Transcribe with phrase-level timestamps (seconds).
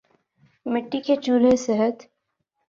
[0.65, 1.95] مٹی کے چولہے صحت